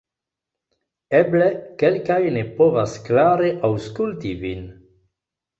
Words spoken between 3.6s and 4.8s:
aŭskulti vin